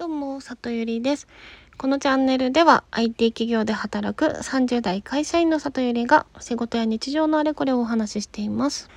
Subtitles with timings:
[0.00, 1.28] どうも、里ゆりです。
[1.76, 8.88] このチャンネルでは IT 企業で働く30代会社員の里ゆりが仕事や日常のあれこれをお話ししています。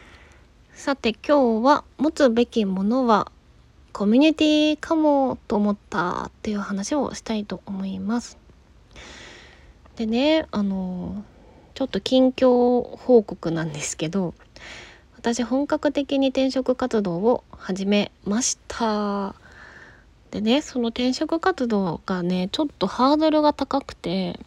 [0.72, 3.30] さて今日は持つべきものは
[3.92, 8.38] コミュニティかもと思ったっていう話をしたいと思います。
[9.98, 11.26] でね、あの、
[11.74, 14.34] ちょっと近況報告なんですけど、
[15.18, 19.36] 私本格的に転職活動を始めました。
[20.34, 24.40] でねその転職活動がねちょっとハードルが高くて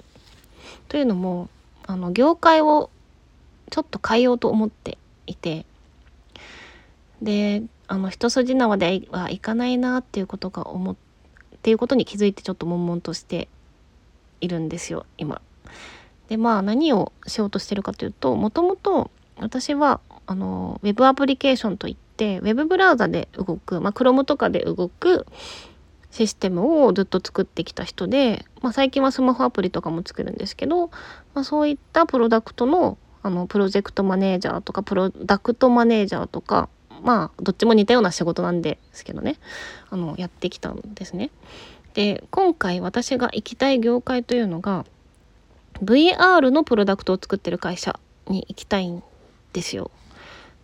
[0.89, 1.49] というのも
[1.87, 2.91] あの業界を
[3.71, 5.65] ちょっと変えようと思っていて
[7.23, 10.97] であの一筋縄ではいかないなっていうことが思っ
[11.63, 13.47] ていうことに気づいてちょっと悶々として
[14.41, 15.41] いるんですよ今。
[16.29, 25.27] でまあ何をしようとしてるかというともともと私はあのウェブアプリケーションといってウェブブラウザで動く、まあ、Chrome とかで動く
[26.17, 30.89] システムをずっと作ってきた人で、まあ、最近はスマホアプリとかも作るんですけど、
[31.35, 36.69] まあ、そういったプロダクトのあのプロジェクトマネージャーとかプロダクトマネージャーとか
[37.03, 39.37] まあどっちも似たような仕事なんですけどね
[39.91, 41.31] あのやってきたんですね。
[41.95, 44.87] で今回私が行きたい業界というのが
[45.83, 47.99] VR のプロダクトを作ってる会社
[48.29, 49.03] に行きたいん
[49.53, 49.91] ですよ。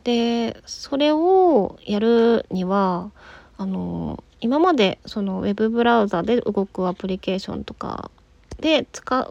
[0.05, 3.11] でそれをやるには
[3.59, 8.11] あの今までそのウェブブラウザで動くアプリケーションとか
[8.59, 9.31] で使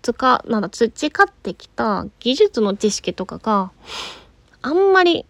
[0.00, 3.72] 使なんだ培ってきた技術の知識とかが
[4.62, 5.26] あんまり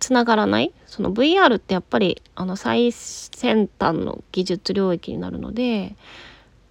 [0.00, 5.94] つながらないその VR ってやっぱりあの最先端の技術領域になるので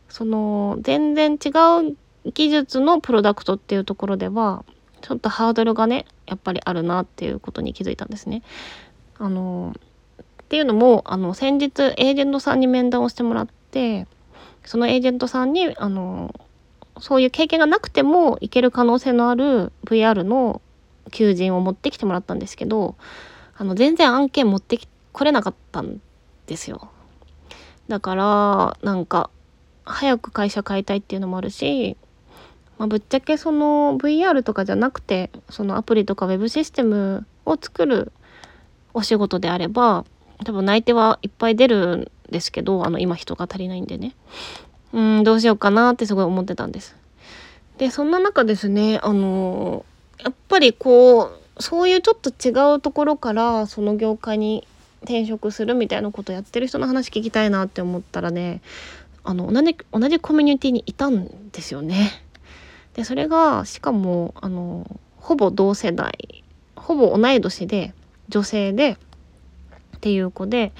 [0.10, 1.50] その全然違
[1.90, 1.96] う
[2.34, 4.66] 技術のプロダクトっていうところでは
[5.02, 8.42] ちょっとハードルがねやっぱりあるなっていうことに気づいたんですね。
[9.20, 9.76] あの
[10.48, 14.08] っていうのもあの先日エージェントさんに面談をしてもらって
[14.64, 16.34] そのエージェントさんにあの
[17.02, 20.62] そういう経験がなくてもいける可能性のある VR の
[21.12, 22.96] 求人を持ってきてもらったんですけど
[23.58, 24.80] あの全然案件持って
[25.12, 26.00] これなかったん
[26.46, 26.90] ですよ。
[27.90, 29.30] だからなんか
[29.84, 31.98] 早く会社変えたいっていうのもあるし、
[32.78, 38.14] まあ、ぶっちゃけその VR とかじゃなくてそのアプリとか web システムを作る
[38.94, 40.06] お仕事であれば
[40.44, 44.16] 多分内定はいっぱい出るんですけどあの今人が足りないんでね
[44.94, 46.96] うんどうしようかなってすごい思ってたんです。
[47.78, 49.86] でそんな中ですねあの
[50.20, 51.24] やっぱりこ
[51.58, 54.68] うそういうちょっと違うところからその業界に
[55.04, 58.62] 転職するみたいなことやってる人の話聞きたいなって思ったらね
[59.24, 62.24] あの同じ同じコミュニティにいたんですよね。
[62.96, 66.44] でそれがしかもあのほぼ同世代
[66.76, 67.94] ほぼ同い年で
[68.30, 68.98] 女性で
[69.98, 70.72] っていう子で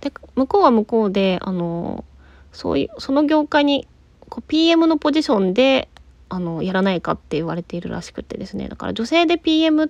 [0.00, 2.04] で向こうは向こうであの
[2.52, 3.86] そういうその業界に
[4.28, 5.88] こう PM のポジションで
[6.28, 8.68] あのやらないかって言われているらしくてですね。
[8.68, 9.88] だから女性で PM っ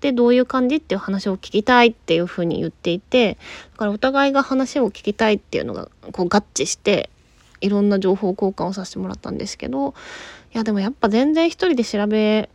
[0.00, 3.38] てどういう感じっていう話を聞きたいっていうふうに言っていて
[3.72, 7.10] だからお互いが話を聞きたいっていうのがこう合致して
[7.60, 9.94] いろんな情報交換をさせてもらったんですけど
[10.54, 12.48] いやでもやっぱ全然一人で調べ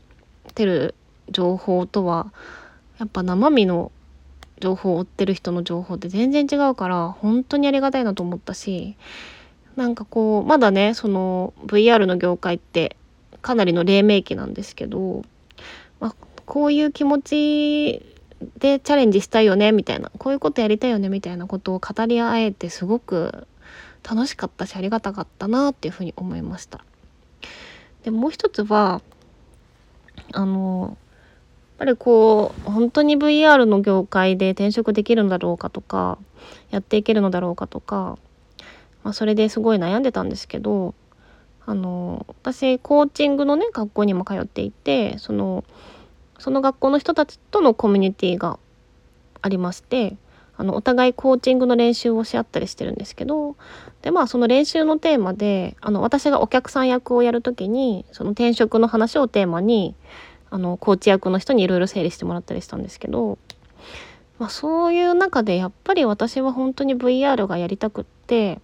[0.56, 0.96] てる
[1.30, 2.32] 情報とは
[3.00, 3.92] やっぱ生身の
[4.64, 8.96] 情報を追ってる人の情報って全然違うから本当にありがたいなと思ったし
[9.76, 12.96] なんかこうまだねその VR の業界って
[13.42, 15.24] かなりの黎明期なんですけど、
[16.00, 16.16] まあ、
[16.46, 18.06] こういう気持ち
[18.58, 23.48] でチャレンジしたいよねみたいなこういうことやりたいよねみたいなことを語り合えてすごく
[24.02, 26.86] 楽しかったしありがたかったなっていうふうに思いました。
[28.04, 29.02] でもう一つは
[30.32, 30.98] あの
[31.78, 36.18] ぱりこう本当に VR の業界で転職できるんだろうかとか
[36.72, 38.18] やっていけるのだろうかとか、
[39.04, 40.94] まあ、それですごい悩んでたんですけど
[41.66, 45.64] あの私コーチングのね学校にも通っていてその
[46.38, 48.60] その学校の人たちとのコミュニティが
[49.42, 50.18] ありまして
[50.56, 53.56] あのお互いコーチングの練習をし合ったりしてるんですけど
[54.02, 59.96] でまあその練習のテーマであの私がお客さん役をやる時にその転職の話をテーマに
[60.54, 63.40] あのコーチ役の人にいろいろ整理してもらったりしたんですけど、
[64.38, 68.62] まあ、そういう中でやっぱり私は本当に VR がやりたくって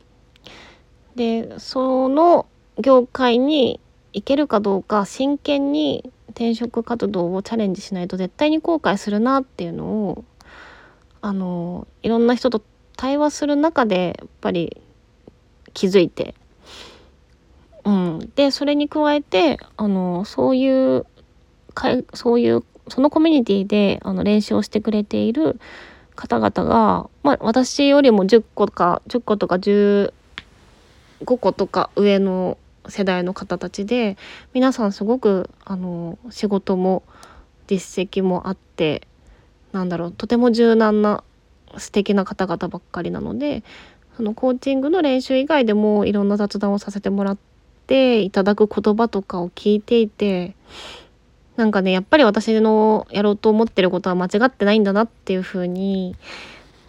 [1.15, 2.45] でその
[2.77, 3.79] 業界に
[4.13, 10.23] 行けるかどうか真剣に転職活動をチャレンジしないと絶対に後悔するなっていうのを
[11.21, 12.61] あのいろんな人と
[12.97, 14.79] 対話する中でやっぱり
[15.73, 16.35] 気づいて、
[17.83, 21.07] うん、でそれに加えてあのそういう
[21.79, 25.59] かそういうそのコミュニティであの練習をしてくれている
[26.15, 30.11] 方々が、まあ、私よりも10個か10個とか15
[31.23, 32.57] 個とか上の
[32.89, 34.17] 世代の方たちで
[34.53, 37.03] 皆さんすごくあの仕事も
[37.67, 39.07] 実績もあって
[39.71, 41.23] なんだろうとても柔軟な
[41.77, 43.63] 素敵な方々ばっかりなので
[44.17, 47.37] そのコーチングの練習以外でもいろんな雑談をさせてもらっ
[47.87, 50.55] ていただく言葉とかを聞いていて
[51.59, 56.15] なんかねやっぱり私のやろうと思ってることは間違ってないんだなっていう風に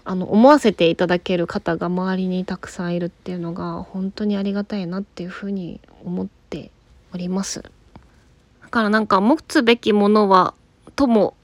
[0.05, 6.71] あの思わせていただける方が周りにたくさんいるっていうのが本当にありがたいなっていう風に思って
[7.13, 7.63] おります。
[8.63, 10.55] だからなんか持つべきものは
[10.95, 11.35] 友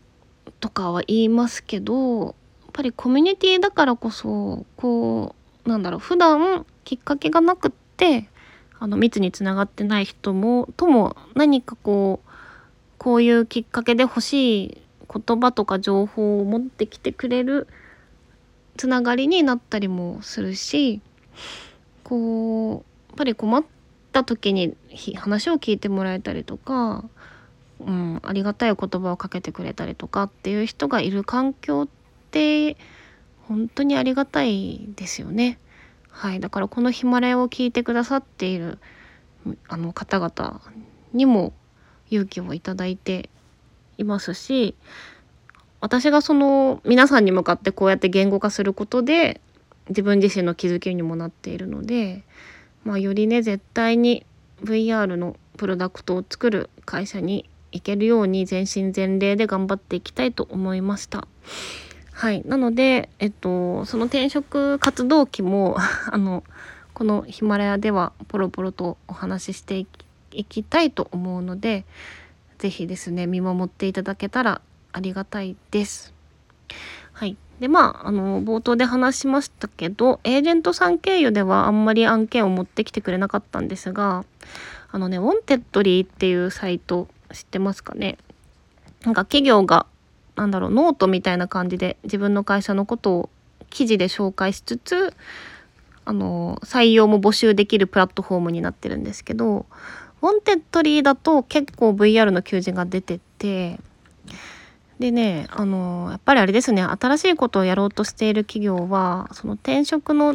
[0.61, 2.35] とかは言いますけどやっ
[2.75, 5.35] ぱりコミュニティだからこそこ
[5.65, 8.29] うなんだろう普段きっかけがなくって
[8.79, 12.26] あの密につながってない人もとも何かこう
[13.07, 17.69] こういうきっかけで欲しい言葉とか情報を持ってきてくれる
[18.77, 21.01] つながりになったりもするし
[22.03, 23.63] こうやっぱり困っ
[24.11, 24.77] た時に
[25.15, 27.05] 話を聞いてもらえたりとか
[27.79, 31.89] うん、ありがたい言葉をかけてくれたりとかっていう人がいる環境っ
[32.33, 32.77] て
[33.47, 35.61] 本当にありがたいですよね。
[36.11, 38.81] はい、だからこのヒマラヤを聞いてくださっている
[39.69, 40.61] あの方々
[41.13, 41.53] にも
[42.11, 43.31] 勇気をいただいて
[43.99, 44.75] いますし
[45.81, 49.41] 私がその皆さんに向かってこうやって言語化することで
[49.89, 52.25] 自分自身の気づきにもなっているので、
[52.85, 54.27] まあ、よりね絶対に
[54.65, 61.29] VR のプロダクトを作る会社にいけるように全身全霊で頑張っていきたいと思いました。
[62.13, 65.77] はい、なので、えっと、その転職活動期も
[66.11, 66.45] あの
[66.95, 70.06] このヒマラヤではポロポロとお話ししていき
[70.39, 71.85] いきたいと思うので
[72.59, 74.61] 是非ですね見守っていただけたら
[74.93, 76.15] ありがたいです。
[77.13, 84.25] はい、でまああの冒頭で話しましたけどエージェントさん経由ではあんまり案件を持ってきてくれなかったんですが
[84.91, 88.19] あのね Wantedly っていうサイト知ってますかね？
[89.03, 89.87] なんか企業が
[90.35, 93.31] なんだろうノートみたいな感じで自分の会社のことを
[93.71, 95.15] 記事で紹介しつつ
[96.05, 99.67] あの採用も募集できるプラットフォームになってるんですけど
[100.23, 103.79] Wantedly だと結構 VR の求人が出てて
[104.99, 110.35] でねあのやっぱりあれですね新しいことをやろうとしている企業はその転職の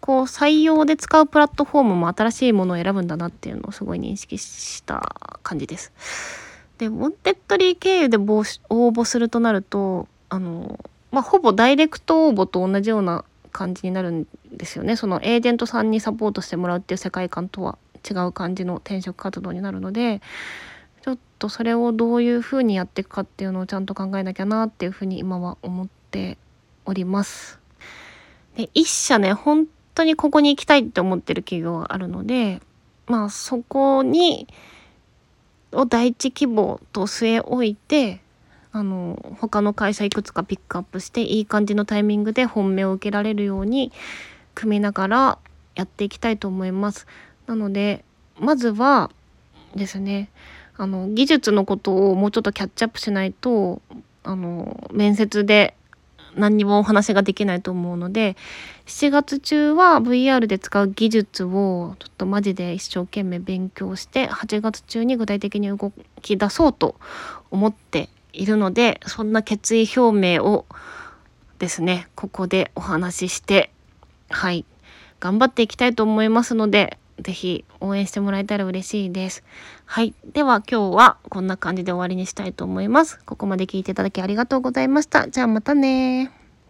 [0.00, 5.92] こう採用で使うプラットフォームも新しいものを選ぶんだなっていうのをすごい認識した感じです。
[6.78, 10.80] で Wantedly 経由で応募するとなるとあの、
[11.12, 17.78] まあ、ほぼダイレクト応募と同じような感じになるんですよねそのエージェントさんにサポートしてもらうっていう世界観とは
[18.08, 20.20] 違う感じの転職活動になるので
[21.02, 26.38] ちょっとそれをどういうふうにやっていくかっていうのをちゃんと考えなきゃなっていうふうに今は思って
[26.84, 27.58] おります。
[28.56, 32.60] で一社ね本当にここに行きたいって思ってる企業があるので
[33.06, 34.46] まあそこに
[35.72, 38.20] を第一希望と据え置いて
[38.72, 43.92] あの他の会社いくつかピックアップしていい感じのタイミングで本命を受けられるように
[44.54, 45.38] 組みながら
[45.74, 47.06] やっていきたいと思います。
[47.52, 48.02] なので
[48.40, 49.10] まずは
[49.76, 50.30] ですね
[50.78, 53.82] あの技術のことをもうちょっとキャッチアップしないと
[54.24, 55.74] あの面接で
[56.34, 58.36] 何にもお話ができないと思うので
[58.86, 66.94] 7月中は VR で使う技術をちょっとマジで一生懸命勉強して8月中に具体的に動き出そうと
[67.50, 70.64] 思っているのでそんな決意表明を
[71.58, 73.70] ですねここでお話しして
[74.30, 74.64] はい
[75.20, 79.42] 頑張っていきたいと思いますのでぜひ応援してもらえたら嬉しいです。
[79.84, 80.14] はい。
[80.32, 83.20] では今日はこんな感じで終わりにしたいと思います。
[83.24, 85.28] ここまで聞いていただきありがとうございました。
[85.28, 86.41] じゃあまたね